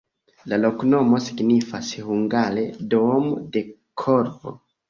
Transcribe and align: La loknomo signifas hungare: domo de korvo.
La 0.51 0.57
loknomo 0.61 1.19
signifas 1.25 1.91
hungare: 2.07 2.65
domo 2.95 3.39
de 3.59 3.67
korvo. 4.05 4.59